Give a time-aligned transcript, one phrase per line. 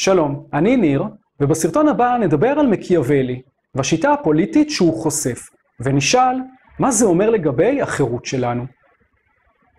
[0.00, 1.04] שלום, אני ניר,
[1.40, 3.42] ובסרטון הבא נדבר על מקיאוולי
[3.74, 5.38] והשיטה הפוליטית שהוא חושף,
[5.80, 6.36] ונשאל
[6.78, 8.66] מה זה אומר לגבי החירות שלנו.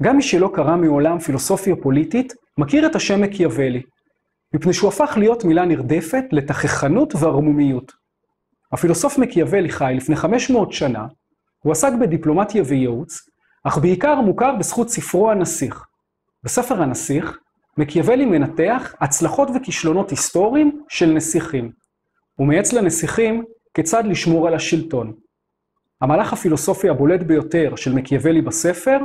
[0.04, 3.82] גם מי שלא קרא מעולם פילוסופיה פוליטית, מכיר את השם מקיאוולי,
[4.54, 7.92] מפני שהוא הפך להיות מילה נרדפת לתככנות וערמומיות.
[8.72, 11.06] הפילוסוף מקיאוולי חי לפני 500 שנה,
[11.64, 13.20] הוא עסק בדיפלומטיה וייעוץ,
[13.64, 15.86] אך בעיקר מוכר בזכות ספרו הנסיך.
[16.44, 17.38] בספר הנסיך,
[17.80, 21.72] מקיאוולי מנתח הצלחות וכישלונות היסטוריים של נסיכים.
[22.36, 23.44] הוא מייעץ לנסיכים
[23.74, 25.14] כיצד לשמור על השלטון.
[26.02, 28.98] המהלך הפילוסופי הבולט ביותר של מקיאוולי בספר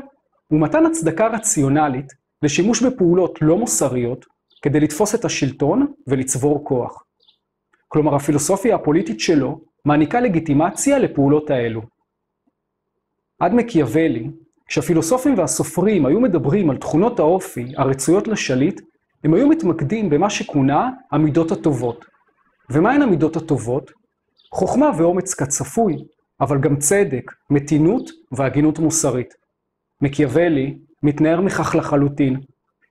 [0.48, 2.06] הוא מתן הצדקה רציונלית
[2.42, 4.26] לשימוש בפעולות לא מוסריות
[4.62, 7.04] כדי לתפוס את השלטון ולצבור כוח.
[7.88, 11.82] כלומר, הפילוסופיה הפוליטית שלו מעניקה לגיטימציה לפעולות האלו.
[13.40, 14.30] עד מקיאוולי,
[14.68, 18.80] כשהפילוסופים והסופרים היו מדברים על תכונות האופי הרצויות לשליט,
[19.24, 22.04] הם היו מתמקדים במה שכונה המידות הטובות.
[22.70, 23.90] ומהן המידות הטובות?
[24.52, 25.96] חוכמה ואומץ כצפוי,
[26.40, 29.34] אבל גם צדק, מתינות והגינות מוסרית.
[30.00, 32.40] מקיאוולי מתנער מכך לחלוטין.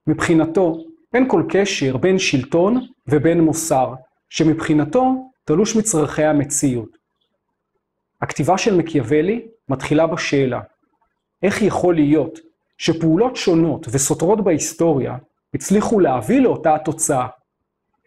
[0.07, 0.77] מבחינתו,
[1.13, 3.93] אין כל קשר בין שלטון ובין מוסר,
[4.29, 6.89] שמבחינתו תלוש מצרכי המציאות.
[8.21, 10.59] הכתיבה של מקיאוולי מתחילה בשאלה,
[11.43, 12.39] איך יכול להיות
[12.77, 15.17] שפעולות שונות וסותרות בהיסטוריה
[15.53, 17.27] הצליחו להביא לאותה התוצאה?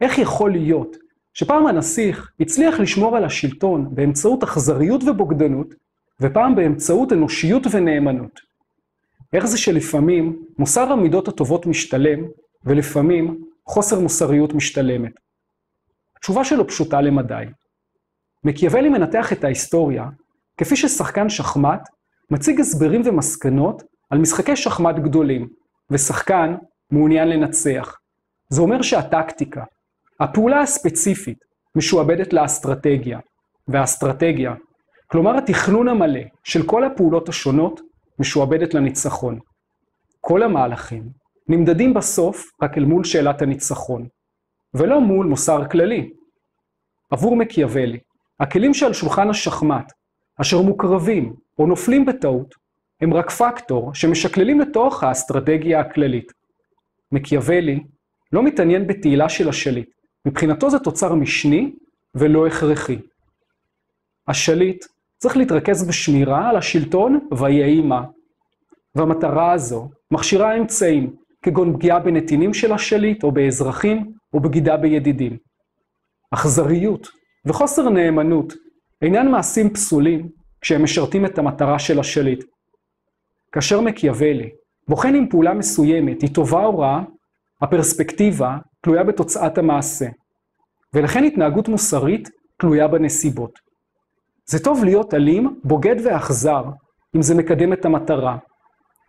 [0.01, 0.97] איך יכול להיות
[1.35, 5.75] שפעם הנסיך הצליח לשמור על השלטון באמצעות אכזריות ובוגדנות,
[6.21, 8.41] ופעם באמצעות אנושיות ונאמנות?
[9.33, 12.25] איך זה שלפעמים מוסר המידות הטובות משתלם,
[12.65, 15.13] ולפעמים חוסר מוסריות משתלמת?
[16.17, 17.45] התשובה שלו פשוטה למדי.
[18.45, 20.05] מקיאוולי מנתח את ההיסטוריה
[20.57, 21.89] כפי ששחקן שחמט
[22.31, 25.49] מציג הסברים ומסקנות על משחקי שחמט גדולים,
[25.91, 26.55] ושחקן
[26.91, 27.97] מעוניין לנצח.
[28.49, 29.65] זה אומר שהטקטיקה,
[30.21, 31.39] הפעולה הספציפית,
[31.77, 33.19] משועבדת לאסטרטגיה,
[33.69, 34.55] והאסטרטגיה,
[35.07, 37.81] כלומר התכנון המלא של כל הפעולות השונות,
[38.19, 39.39] משועבדת לניצחון.
[40.21, 41.09] כל המהלכים
[41.49, 44.07] נמדדים בסוף רק אל מול שאלת הניצחון,
[44.75, 46.11] ולא מול מוסר כללי.
[47.11, 47.99] עבור מקיאוולי,
[48.41, 49.93] הכלים שעל שולחן השחמט,
[50.41, 52.55] אשר מוקרבים או נופלים בטעות,
[53.01, 56.33] הם רק פקטור שמשקללים לתוך האסטרטגיה הכללית.
[57.13, 57.81] מקיאוולי
[58.33, 59.91] לא מתעניין בתהילה של השליט,
[60.27, 61.73] מבחינתו זה תוצר משני
[62.15, 62.99] ולא הכרחי.
[64.29, 64.85] השליט
[65.19, 68.05] צריך להתרכז בשמירה על השלטון ויהי מה.
[68.95, 75.37] והמטרה הזו מכשירה אמצעים, כגון פגיעה בנתינים של השליט או באזרחים, או בגידה בידידים.
[76.31, 77.09] אכזריות
[77.47, 78.53] וחוסר נאמנות
[79.03, 80.29] אינן מעשים פסולים
[80.61, 82.45] כשהם משרתים את המטרה של השליט.
[83.53, 84.51] כאשר מקיאוולי
[84.89, 87.03] בוחן אם פעולה מסוימת היא טובה או רעה,
[87.63, 90.07] הפרספקטיבה תלויה בתוצאת המעשה,
[90.95, 93.59] ולכן התנהגות מוסרית תלויה בנסיבות.
[94.47, 96.65] זה טוב להיות אלים, בוגד ואכזר,
[97.17, 98.37] אם זה מקדם את המטרה,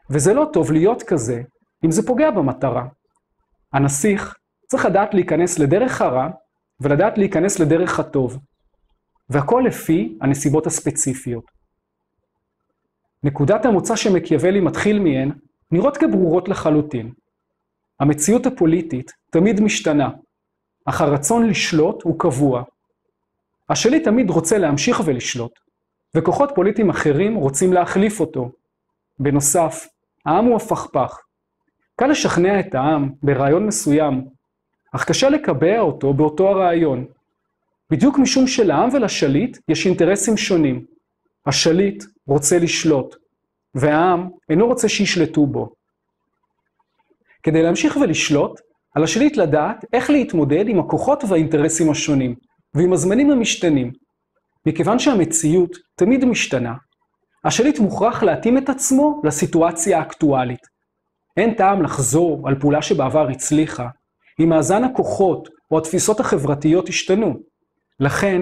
[0.09, 1.42] וזה לא טוב להיות כזה,
[1.86, 2.86] אם זה פוגע במטרה.
[3.74, 4.36] הנסיך
[4.68, 6.28] צריך לדעת להיכנס לדרך הרע,
[6.81, 8.40] ולדעת להיכנס לדרך הטוב,
[9.29, 11.43] והכל לפי הנסיבות הספציפיות.
[13.23, 15.31] נקודת המוצא שמקיאוולי מתחיל מהן
[15.71, 17.11] נראות כברורות לחלוטין.
[17.99, 20.09] המציאות הפוליטית תמיד משתנה,
[20.85, 22.63] אך הרצון לשלוט הוא קבוע.
[23.69, 25.51] השליט תמיד רוצה להמשיך ולשלוט,
[26.15, 28.51] וכוחות פוליטיים אחרים רוצים להחליף אותו.
[29.19, 29.88] בנוסף,
[30.25, 31.19] העם הוא הפכפך.
[31.95, 34.27] קל לשכנע את העם ברעיון מסוים,
[34.91, 37.05] אך קשה לקבע אותו באותו הרעיון.
[37.92, 40.86] בדיוק משום שלעם ולשליט יש אינטרסים שונים.
[41.46, 43.16] השליט רוצה לשלוט,
[43.75, 45.70] והעם אינו רוצה שישלטו בו.
[47.44, 48.59] כדי להמשיך ולשלוט,
[48.96, 52.36] על השליט לדעת איך להתמודד עם הכוחות והאינטרסים השונים,
[52.74, 53.92] ועם הזמנים המשתנים.
[54.66, 56.74] מכיוון שהמציאות תמיד משתנה,
[57.44, 60.59] השליט מוכרח להתאים את עצמו לסיטואציה האקטואלית.
[61.38, 63.88] אין טעם לחזור על פעולה שבעבר הצליחה,
[64.42, 67.33] אם מאזן הכוחות או התפיסות החברתיות השתנו.
[67.99, 68.41] לכן,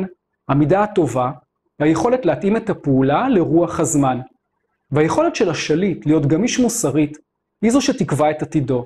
[0.49, 1.31] המידה הטובה
[1.79, 4.19] היא היכולת להתאים את הפעולה לרוח הזמן,
[4.91, 7.17] והיכולת של השליט להיות גמיש מוסרית
[7.61, 8.85] היא זו שתקבע את עתידו.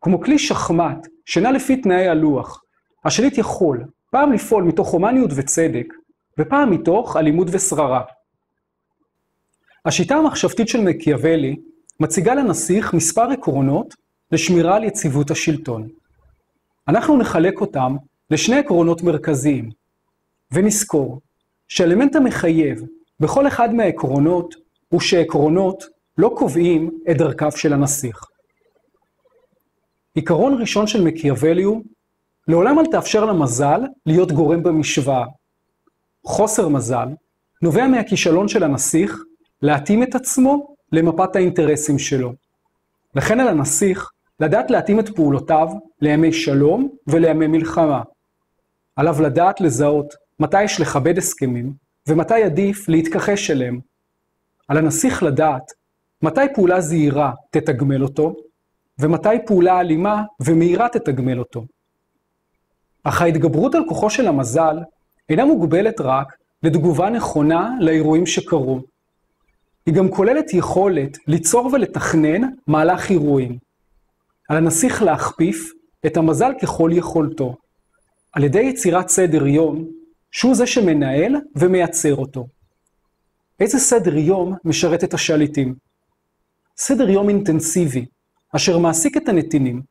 [0.00, 2.62] כמו כלי שחמט שנע לפי תנאי הלוח,
[3.04, 5.94] השליט יכול פעם לפעול מתוך הומניות וצדק,
[6.38, 8.02] ופעם מתוך אלימות ושררה.
[9.84, 11.56] השיטה המחשבתית של מקיאוולי
[12.00, 13.94] מציגה לנסיך מספר עקרונות
[14.32, 15.88] לשמירה על יציבות השלטון.
[16.88, 17.96] אנחנו נחלק אותם
[18.30, 19.70] לשני עקרונות מרכזיים,
[20.52, 21.20] ונזכור
[21.68, 22.82] שהאלמנט המחייב
[23.20, 24.54] בכל אחד מהעקרונות
[24.88, 25.84] הוא שעקרונות
[26.18, 28.24] לא קובעים את דרכיו של הנסיך.
[30.14, 31.82] עיקרון ראשון של מקיאוולי הוא
[32.48, 35.24] לעולם אל תאפשר למזל להיות גורם במשוואה.
[36.26, 37.08] חוסר מזל
[37.62, 39.22] נובע מהכישלון של הנסיך
[39.62, 42.32] להתאים את עצמו למפת האינטרסים שלו.
[43.14, 44.10] לכן על הנסיך
[44.40, 45.68] לדעת להתאים את פעולותיו
[46.00, 48.02] לימי שלום ולימי מלחמה.
[48.96, 51.72] עליו לדעת לזהות מתי יש לכבד הסכמים
[52.08, 53.80] ומתי עדיף להתכחש אליהם.
[54.68, 55.62] על הנסיך לדעת
[56.22, 58.34] מתי פעולה זהירה תתגמל אותו,
[59.00, 61.64] ומתי פעולה אלימה ומהירה תתגמל אותו.
[63.04, 64.76] אך ההתגברות על כוחו של המזל
[65.28, 66.26] אינה מוגבלת רק
[66.62, 68.80] לתגובה נכונה לאירועים שקרו.
[69.86, 73.58] היא גם כוללת יכולת ליצור ולתכנן מהלך אירועים.
[74.48, 75.72] על הנסיך להכפיף
[76.06, 77.54] את המזל ככל יכולתו,
[78.32, 79.88] על ידי יצירת סדר יום,
[80.30, 82.46] שהוא זה שמנהל ומייצר אותו.
[83.60, 85.74] איזה סדר יום משרת את השליטים?
[86.76, 88.06] סדר יום אינטנסיבי,
[88.56, 89.82] אשר מעסיק את הנתינים,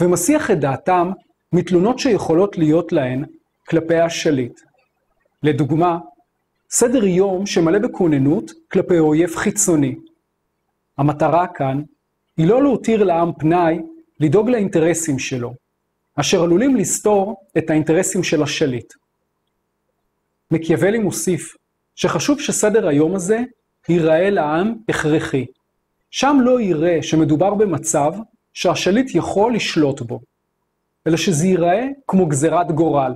[0.00, 1.10] ומסיח את דעתם
[1.52, 3.24] מתלונות שיכולות להיות להן
[3.68, 4.60] כלפי השליט.
[5.42, 5.98] לדוגמה,
[6.70, 9.94] סדר יום שמלא בכוננות כלפי אויב חיצוני.
[10.98, 11.82] המטרה כאן
[12.36, 13.78] היא לא להותיר לעם פנאי
[14.20, 15.54] לדאוג לאינטרסים שלו,
[16.20, 18.92] אשר עלולים לסתור את האינטרסים של השליט.
[20.50, 21.54] מקיאוולי מוסיף
[21.94, 23.38] שחשוב שסדר היום הזה
[23.88, 25.46] ייראה לעם הכרחי.
[26.10, 28.12] שם לא יראה שמדובר במצב
[28.52, 30.20] שהשליט יכול לשלוט בו,
[31.06, 33.12] אלא שזה ייראה כמו גזירת גורל,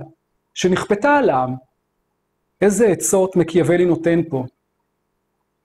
[0.53, 1.55] שנכפתה על העם.
[2.61, 4.43] איזה עצות מקיאוולי נותן פה?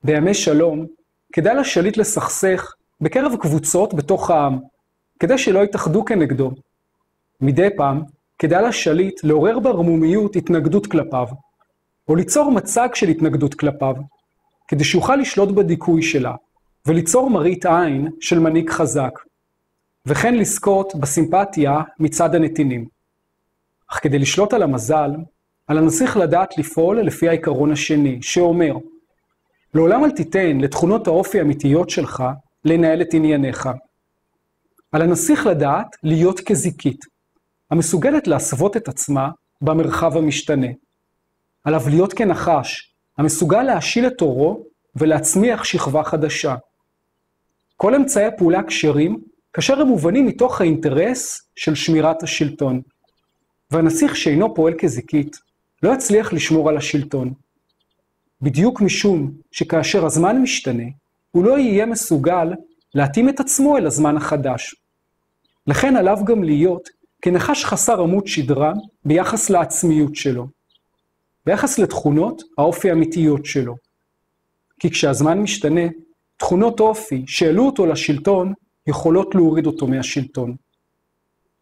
[0.04, 0.86] בימי שלום,
[1.32, 4.58] כדאי לשליט לסכסך בקרב קבוצות בתוך העם,
[5.20, 6.50] כדי שלא יתאחדו כנגדו.
[7.42, 8.02] מדי פעם,
[8.38, 11.26] כדאי לשליט לעורר בערמומיות התנגדות כלפיו,
[12.08, 13.94] או ליצור מצג של התנגדות כלפיו,
[14.68, 16.34] כדי שיוכל לשלוט בדיכוי שלה,
[16.86, 19.18] וליצור מראית עין של מנהיג חזק,
[20.06, 22.86] וכן לזכות בסימפתיה מצד הנתינים.
[23.92, 25.10] אך כדי לשלוט על המזל,
[25.66, 28.74] על הנסיך לדעת לפעול לפי העיקרון השני, שאומר,
[29.74, 32.24] לעולם אל תיתן לתכונות האופי האמיתיות שלך
[32.64, 33.68] לנהל את ענייניך.
[34.92, 37.11] על הנסיך לדעת להיות כזיקית,
[37.72, 39.28] המסוגלת להסוות את עצמה
[39.60, 40.66] במרחב המשתנה.
[41.64, 44.66] עליו להיות כנחש, המסוגל להשיל את עורו
[44.96, 46.54] ולהצמיח שכבה חדשה.
[47.76, 49.20] כל אמצעי הפעולה כשרים,
[49.52, 52.80] כאשר הם מובנים מתוך האינטרס של שמירת השלטון.
[53.70, 55.36] והנסיך שאינו פועל כזיקית,
[55.82, 57.32] לא יצליח לשמור על השלטון.
[58.42, 60.86] בדיוק משום שכאשר הזמן משתנה,
[61.30, 62.52] הוא לא יהיה מסוגל
[62.94, 64.74] להתאים את עצמו אל הזמן החדש.
[65.66, 68.72] לכן עליו גם להיות כנחש חסר עמוד שדרה
[69.04, 70.46] ביחס לעצמיות שלו,
[71.46, 73.76] ביחס לתכונות האופי האמיתיות שלו.
[74.80, 75.80] כי כשהזמן משתנה,
[76.36, 78.52] תכונות אופי שהעלו אותו לשלטון,
[78.86, 80.56] יכולות להוריד אותו מהשלטון.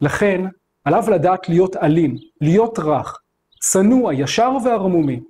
[0.00, 0.44] לכן,
[0.84, 3.18] עליו לדעת להיות אלים, להיות רך,
[3.60, 5.20] צנוע, ישר וערמומי,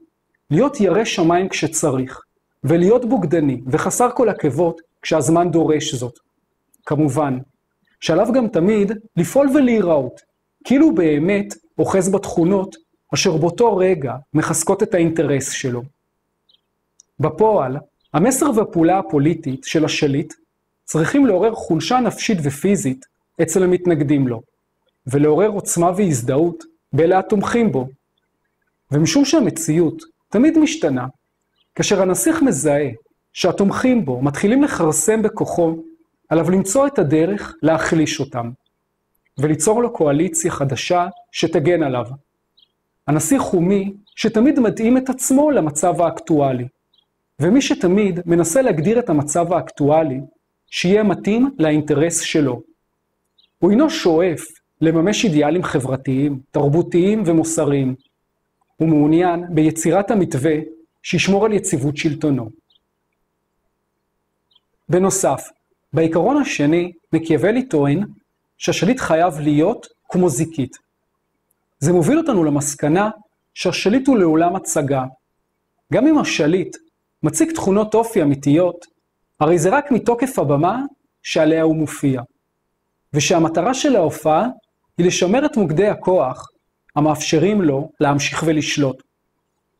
[0.50, 2.21] להיות ירא שמיים כשצריך,
[2.65, 6.19] ולהיות בוגדני וחסר כל עקבות כשהזמן דורש זאת.
[6.87, 7.38] כמובן,
[8.00, 10.20] שעליו גם תמיד לפעול ולהיראות,
[10.64, 12.76] כאילו באמת אוחז בתכונות
[13.14, 15.82] אשר באותו רגע מחזקות את האינטרס שלו.
[17.20, 17.76] בפועל,
[18.14, 20.35] המסר והפעולה הפוליטית של השליט
[20.85, 23.05] צריכים לעורר חולשה נפשית ופיזית
[23.43, 24.43] אצל המתנגדים לו,
[25.06, 27.88] ולעורר עוצמה והזדהות באלה התומכים בו.
[28.93, 31.06] ומשום שהמציאות תמיד משתנה,
[31.75, 32.89] כאשר הנסיך מזהה
[33.32, 35.77] שהתומכים בו מתחילים לכרסם בכוחו,
[36.31, 38.51] עליו למצוא את הדרך להחליש אותם,
[39.39, 42.05] וליצור לו קואליציה חדשה שתגן עליו.
[43.06, 46.69] הנסיך הוא מי שתמיד מתאים את עצמו למצב האקטואלי.
[47.41, 50.20] ומי שתמיד מנסה להגדיר את המצב האקטואלי,
[50.70, 52.63] שיהיה מתאים לאינטרס שלו.
[53.58, 54.41] הוא אינו שואף
[54.81, 57.94] לממש אידיאלים חברתיים, תרבותיים ומוסריים.
[58.77, 60.55] הוא מעוניין ביצירת המתווה
[61.03, 62.51] שישמור על יציבות שלטונו.
[64.89, 65.49] בנוסף,
[65.93, 68.05] בעיקרון השני, מקיאוולי טוען
[68.59, 70.77] שהשליט חייב להיות כמו זיקית.
[71.79, 73.11] זה מוביל אותנו למסקנה
[73.55, 75.05] שהשליט הוא לעולם הצגה.
[75.93, 76.77] גם אם השליט
[77.23, 78.87] מציג תכונות אופי אמיתיות,
[79.41, 80.82] הרי זה רק מתוקף הבמה
[81.23, 82.23] שעליה הוא מופיע.
[83.13, 84.47] ושהמטרה של ההופעה
[84.99, 86.49] היא לשמר את מוקדי הכוח
[86.97, 89.03] המאפשרים לו להמשיך ולשלוט.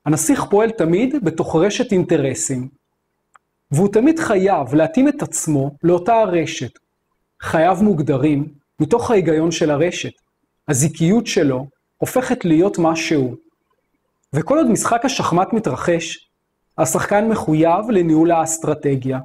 [0.07, 2.69] הנסיך פועל תמיד בתוך רשת אינטרסים,
[3.73, 6.79] והוא תמיד חייב להתאים את עצמו לאותה הרשת.
[7.43, 8.49] חייו מוגדרים
[8.81, 10.13] מתוך ההיגיון של הרשת.
[10.69, 11.67] הזיקיות שלו
[11.99, 13.37] הופכת להיות מה שהוא.
[14.33, 16.29] וכל עוד משחק השחמט מתרחש,
[16.79, 19.19] השחקן מחויב לניהול האסטרטגיה.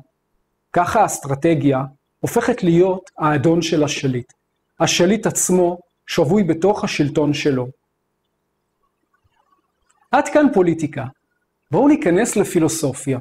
[0.74, 1.84] ככה האסטרטגיה
[2.20, 4.34] הופכת להיות האדון של השליט.
[4.80, 7.68] השליט עצמו שבוי בתוך השלטון שלו.
[10.12, 11.06] עד כאן פוליטיקה.
[11.72, 13.20] בואו ניכנס לפילוסופיה.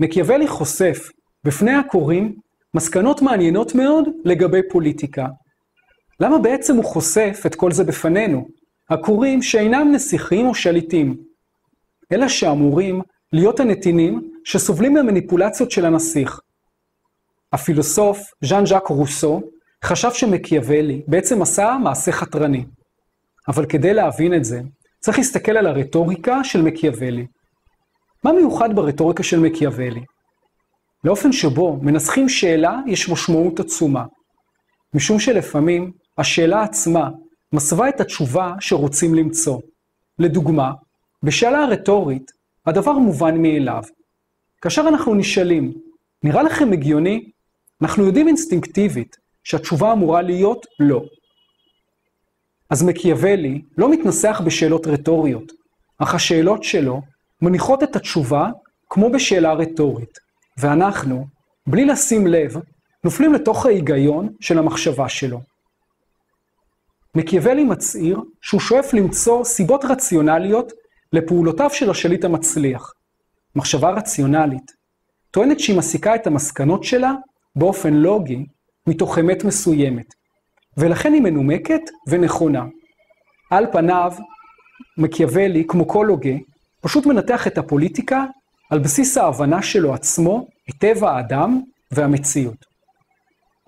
[0.00, 1.08] מקיאוולי חושף
[1.44, 2.34] בפני הקוראים
[2.74, 5.26] מסקנות מעניינות מאוד לגבי פוליטיקה.
[6.20, 8.48] למה בעצם הוא חושף את כל זה בפנינו?
[8.90, 11.16] הקוראים שאינם נסיכים או שליטים,
[12.12, 16.40] אלא שאמורים להיות הנתינים שסובלים מהמניפולציות של הנסיך.
[17.52, 19.40] הפילוסוף ז'אן ז'אק רוסו
[19.84, 22.64] חשב שמקיאוולי בעצם עשה מעשה חתרני.
[23.48, 24.60] אבל כדי להבין את זה,
[25.00, 27.26] צריך להסתכל על הרטוריקה של מקיאוולי.
[28.24, 30.04] מה מיוחד ברטוריקה של מקיאוולי?
[31.04, 34.04] לאופן שבו מנסחים שאלה יש משמעות עצומה.
[34.94, 37.10] משום שלפעמים השאלה עצמה
[37.52, 39.60] מסווה את התשובה שרוצים למצוא.
[40.18, 40.72] לדוגמה,
[41.22, 42.30] בשאלה רטורית,
[42.66, 43.82] הדבר מובן מאליו.
[44.60, 45.72] כאשר אנחנו נשאלים,
[46.22, 47.30] נראה לכם הגיוני?
[47.82, 51.02] אנחנו יודעים אינסטינקטיבית שהתשובה אמורה להיות לא.
[52.70, 55.52] אז מקיאוולי לא מתנסח בשאלות רטוריות,
[55.98, 57.00] אך השאלות שלו
[57.42, 58.50] מניחות את התשובה
[58.90, 60.18] כמו בשאלה רטורית,
[60.58, 61.26] ואנחנו,
[61.66, 62.56] בלי לשים לב,
[63.04, 65.40] נופלים לתוך ההיגיון של המחשבה שלו.
[67.14, 70.72] מקיאוולי מצהיר שהוא שואף למצוא סיבות רציונליות
[71.12, 72.92] לפעולותיו של השליט המצליח.
[73.56, 74.72] מחשבה רציונלית
[75.30, 77.12] טוענת שהיא מסיקה את המסקנות שלה
[77.56, 78.46] באופן לוגי
[78.86, 80.14] מתוך אמת מסוימת,
[80.76, 82.64] ולכן היא מנומקת ונכונה.
[83.50, 84.12] על פניו,
[84.98, 86.34] מקיאוולי, כמו כל הוגה,
[86.82, 88.24] פשוט מנתח את הפוליטיקה
[88.70, 91.60] על בסיס ההבנה שלו עצמו את האדם
[91.92, 92.64] והמציאות.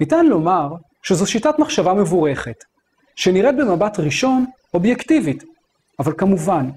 [0.00, 0.68] ניתן לומר
[1.02, 2.56] שזו שיטת מחשבה מבורכת,
[3.16, 5.44] שנראית במבט ראשון אובייקטיבית,
[5.98, 6.70] אבל כמובן,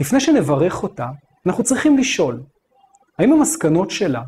[0.00, 1.06] לפני שנברך אותה,
[1.46, 2.42] אנחנו צריכים לשאול,
[3.18, 4.22] האם המסקנות שלה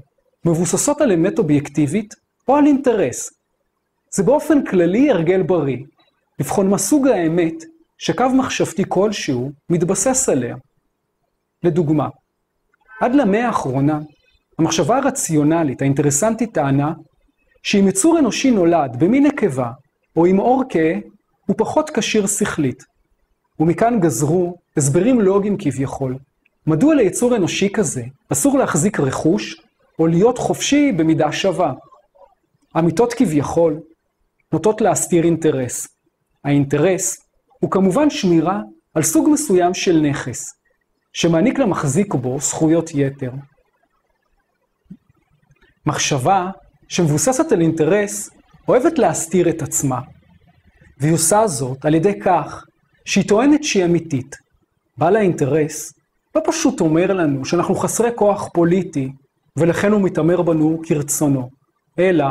[0.44, 2.14] מבוססות על אמת אובייקטיבית
[2.48, 3.30] או על אינטרס?
[4.14, 5.78] זה באופן כללי הרגל בריא,
[6.40, 7.54] לבחון מה סוג האמת
[7.98, 10.56] שקו מחשבתי כלשהו מתבסס עליה.
[11.62, 12.08] לדוגמה,
[13.00, 13.98] עד למאה האחרונה,
[14.58, 16.92] המחשבה הרציונלית, האינטרסנטית, טענה
[17.62, 19.70] שאם יצור אנושי נולד במין נקבה
[20.16, 20.94] או עם עור כהה,
[21.46, 22.82] הוא פחות כשיר שכלית.
[23.60, 26.18] ומכאן גזרו הסברים לוגיים כביכול.
[26.66, 29.62] מדוע ליצור אנושי כזה אסור להחזיק רכוש
[29.98, 31.72] או להיות חופשי במידה שווה?
[32.78, 33.80] אמיתות כביכול
[34.52, 35.88] נוטות להסתיר אינטרס.
[36.44, 37.16] האינטרס
[37.60, 38.60] הוא כמובן שמירה
[38.94, 40.57] על סוג מסוים של נכס,
[41.12, 43.30] שמעניק למחזיק בו זכויות יתר.
[45.86, 46.50] מחשבה
[46.88, 48.30] שמבוססת על אינטרס
[48.68, 50.00] אוהבת להסתיר את עצמה,
[51.00, 52.64] והיא עושה זאת על ידי כך
[53.04, 54.36] שהיא טוענת שהיא אמיתית.
[54.98, 55.92] בעל האינטרס
[56.34, 59.08] לא פשוט אומר לנו שאנחנו חסרי כוח פוליטי
[59.56, 61.48] ולכן הוא מתעמר בנו כרצונו,
[61.98, 62.24] אלא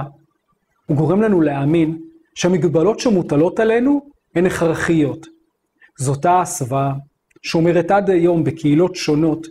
[0.86, 1.98] הוא גורם לנו להאמין
[2.36, 4.02] שהמגבלות שמוטלות עלינו
[4.36, 5.28] הן הכרחיות.
[6.00, 6.92] זאת ההסוואה
[7.44, 9.48] שאומרת עד היום בקהילות שונות,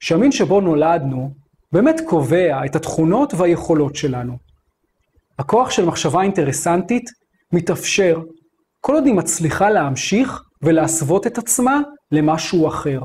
[0.00, 1.30] שהמין שבו נולדנו
[1.72, 4.36] באמת קובע את התכונות והיכולות שלנו.
[5.38, 7.04] הכוח של מחשבה אינטרסנטית
[7.52, 8.20] מתאפשר
[8.80, 11.80] כל עוד היא מצליחה להמשיך ולהסוות את עצמה
[12.12, 13.00] למשהו אחר.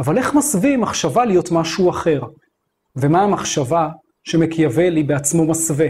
[0.00, 2.20] אבל איך מסווים מחשבה להיות משהו אחר?
[2.96, 3.88] ומה המחשבה
[4.24, 5.88] שמקיאוולי בעצמו מסווה?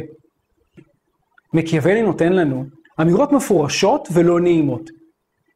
[1.54, 2.64] מקיאוולי נותן לנו
[3.00, 4.90] אמירות מפורשות ולא נעימות.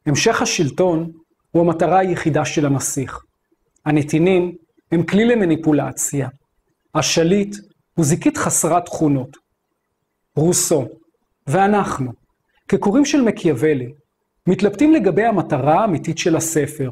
[0.06, 1.10] המשך השלטון
[1.52, 3.20] הוא המטרה היחידה של הנסיך.
[3.86, 4.56] הנתינים
[4.92, 6.28] הם כלי למניפולציה.
[6.94, 7.56] השליט
[7.94, 9.36] הוא זיקית חסרת תכונות.
[10.36, 10.88] רוסו
[11.46, 12.12] ואנחנו,
[12.68, 13.92] כקוראים של מקיאוולי,
[14.46, 16.90] מתלבטים לגבי המטרה האמיתית של הספר.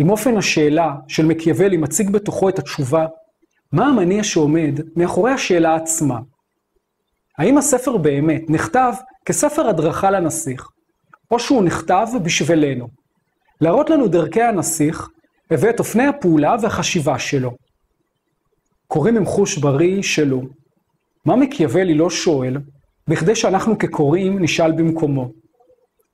[0.00, 3.06] אם אופן השאלה של מקיאוולי מציג בתוכו את התשובה,
[3.72, 6.18] מה המניע שעומד מאחורי השאלה עצמה?
[7.38, 8.92] האם הספר באמת נכתב
[9.24, 10.68] כספר הדרכה לנסיך,
[11.30, 12.88] או שהוא נכתב בשבילנו,
[13.60, 15.08] להראות לנו דרכי הנסיך
[15.50, 17.50] ואת אופני הפעולה והחשיבה שלו.
[18.86, 20.42] קוראים עם חוש בריא שלו.
[21.24, 22.56] מה מקיאוולי לא שואל,
[23.08, 25.30] בכדי שאנחנו כקוראים נשאל במקומו.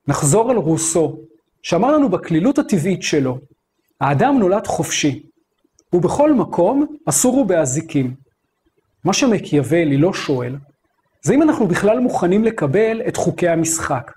[0.08, 1.18] נחזור על רוסו,
[1.62, 3.38] שאמר לנו בקלילות הטבעית שלו,
[4.00, 5.22] האדם נולד חופשי,
[5.92, 8.14] ובכל מקום אסור הוא באזיקים.
[9.04, 10.56] מה שמקיאוולי לא שואל,
[11.22, 14.10] זה אם אנחנו בכלל מוכנים לקבל את חוקי המשחק.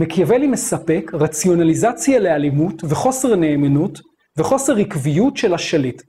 [0.00, 3.98] מקיאוולי מספק רציונליזציה לאלימות וחוסר נאמנות
[4.36, 6.02] וחוסר עקביות של השליט.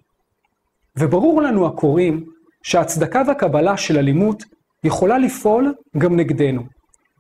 [1.00, 2.26] וברור לנו הקוראים
[2.64, 4.44] שההצדקה והקבלה של אלימות
[4.84, 6.64] יכולה לפעול גם נגדנו,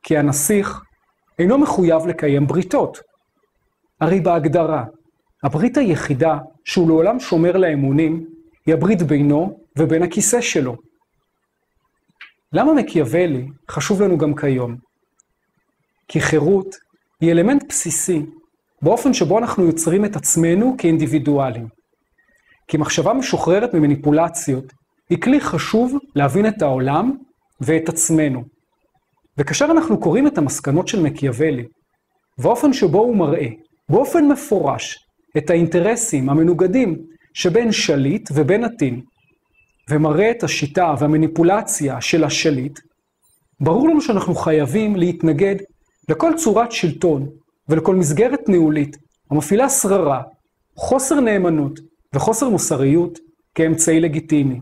[0.03, 0.81] כי הנסיך
[1.39, 2.97] אינו מחויב לקיים בריתות.
[4.01, 4.83] הרי בהגדרה,
[5.43, 8.25] הברית היחידה שהוא לעולם שומר לאמונים,
[8.65, 10.75] היא הברית בינו ובין הכיסא שלו.
[12.53, 14.90] למה מקיאוולי חשוב לנו גם כיום?
[16.11, 16.75] כי חירות
[17.21, 18.25] היא אלמנט בסיסי
[18.81, 21.67] באופן שבו אנחנו יוצרים את עצמנו כאינדיבידואלים.
[22.67, 24.73] כי מחשבה משוחררת ממניפולציות
[25.09, 27.17] היא כלי חשוב להבין את העולם
[27.61, 28.43] ואת עצמנו.
[29.37, 31.65] וכאשר אנחנו קוראים את המסקנות של מקיאוולי,
[32.37, 33.47] באופן שבו הוא מראה,
[33.89, 34.97] באופן מפורש,
[35.37, 36.97] את האינטרסים המנוגדים
[37.33, 39.01] שבין שליט ובין עתין,
[39.89, 42.79] ומראה את השיטה והמניפולציה של השליט,
[43.59, 45.55] ברור לנו שאנחנו חייבים להתנגד
[46.11, 47.29] לכל צורת שלטון
[47.69, 48.97] ולכל מסגרת ניהולית
[49.31, 50.21] המפעילה שררה,
[50.75, 51.79] חוסר נאמנות
[52.15, 53.19] וחוסר מוסריות
[53.55, 54.59] כאמצעי לגיטימי.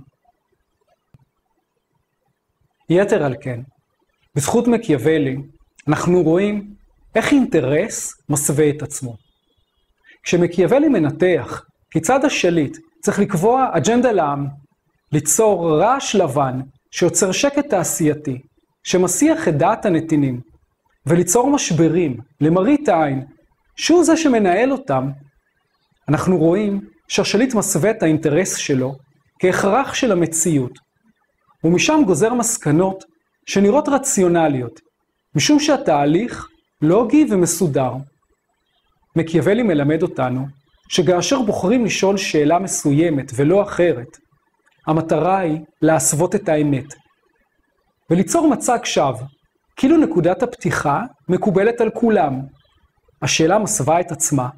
[2.89, 3.59] יתר על כן,
[4.35, 5.37] בזכות מקיאוולי,
[5.87, 6.73] אנחנו רואים
[7.15, 9.15] איך אינטרס מסווה את עצמו.
[10.23, 14.47] כשמקיאוולי מנתח כיצד השליט צריך לקבוע אג'נדה לעם,
[15.11, 16.59] ליצור רעש לבן
[16.91, 18.41] שיוצר שקט תעשייתי,
[18.83, 20.48] שמסיח את דעת הנתינים,
[21.09, 23.25] וליצור משברים למראית העין,
[23.75, 25.09] שהוא זה שמנהל אותם,
[26.09, 28.95] אנחנו רואים שהשליט מסווה את האינטרס שלו
[29.41, 30.71] כהכרח של המציאות,
[31.63, 33.03] ומשם גוזר מסקנות
[33.45, 34.79] שנראות רציונליות,
[35.35, 36.47] משום שהתהליך
[36.81, 37.93] לוגי ומסודר.
[39.15, 40.45] מקיאוולי מלמד אותנו
[40.89, 44.17] שכאשר בוחרים לשאול שאלה מסוימת ולא אחרת,
[44.87, 46.93] המטרה היא להסוות את האמת,
[48.09, 49.25] וליצור מצג שווא,
[49.79, 52.39] כאילו נקודת הפתיחה מקובלת על כולם.
[53.21, 54.49] השאלה מסווה את עצמה,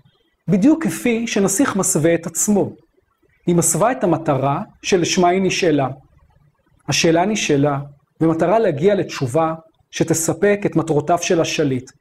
[0.48, 2.72] בדיוק כפי שנסיך מסווה את עצמו.
[3.48, 5.88] היא מסווה את המטרה שלשמה היא נשאלה.
[6.88, 7.80] השאלה נשאלה
[8.20, 9.54] במטרה להגיע לתשובה
[9.92, 11.92] שתספק את מטרותיו של השליט,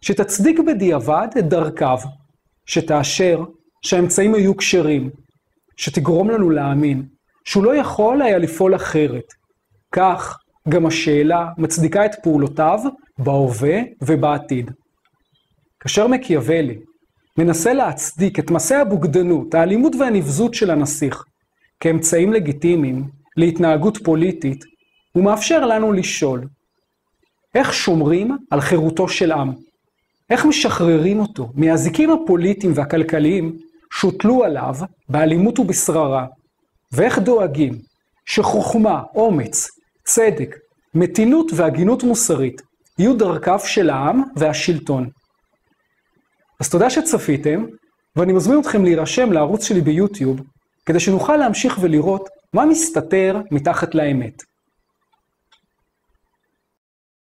[0.00, 1.98] שתצדיק בדיעבד את דרכיו,
[2.66, 3.44] שתאשר
[3.82, 5.10] שהאמצעים היו כשרים,
[5.76, 7.06] שתגרום לנו להאמין
[7.44, 9.32] שהוא לא יכול היה לפעול אחרת.
[9.92, 12.78] כך גם השאלה מצדיקה את פעולותיו
[13.18, 14.70] בהווה ובעתיד.
[15.80, 16.78] כאשר מקיאוולי
[17.38, 21.24] מנסה להצדיק את מעשי הבוגדנות, האלימות והנבזות של הנסיך
[21.80, 23.04] כאמצעים לגיטימיים
[23.36, 24.64] להתנהגות פוליטית,
[25.12, 26.46] הוא מאפשר לנו לשאול,
[27.54, 29.52] איך שומרים על חירותו של עם?
[30.30, 33.56] איך משחררים אותו מהזיקים הפוליטיים והכלכליים
[33.92, 34.74] שהוטלו עליו
[35.08, 36.26] באלימות ובשררה?
[36.92, 37.78] ואיך דואגים
[38.26, 39.68] שחוכמה, אומץ,
[40.06, 40.56] צדק,
[40.94, 42.62] מתינות והגינות מוסרית
[42.98, 45.08] יהיו דרכיו של העם והשלטון.
[46.60, 47.64] אז תודה שצפיתם,
[48.16, 50.40] ואני מזמין אתכם להירשם לערוץ שלי ביוטיוב,
[50.86, 54.42] כדי שנוכל להמשיך ולראות מה מסתתר מתחת לאמת.